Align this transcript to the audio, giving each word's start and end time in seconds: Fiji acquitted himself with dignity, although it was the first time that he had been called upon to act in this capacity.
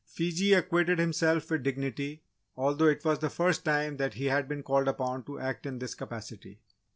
Fiji 0.03 0.53
acquitted 0.53 0.97
himself 0.97 1.51
with 1.51 1.61
dignity, 1.61 2.23
although 2.57 2.87
it 2.87 3.05
was 3.05 3.19
the 3.19 3.29
first 3.29 3.63
time 3.63 3.97
that 3.97 4.15
he 4.15 4.25
had 4.25 4.47
been 4.47 4.63
called 4.63 4.87
upon 4.87 5.21
to 5.25 5.37
act 5.37 5.67
in 5.67 5.77
this 5.77 5.93
capacity. 5.93 6.59